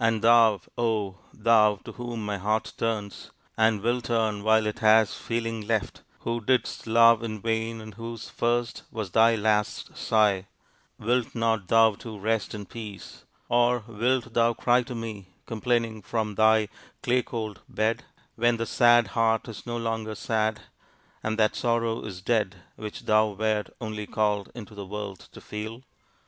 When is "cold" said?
17.22-17.60